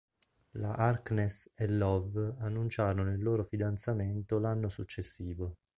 La 0.53 0.73
Harkness 0.73 1.51
e 1.53 1.67
Love 1.67 2.33
annunciarono 2.39 3.11
il 3.11 3.21
loro 3.21 3.43
fidanzamento 3.43 4.39
l'anno 4.39 4.67
successivo. 4.67 5.57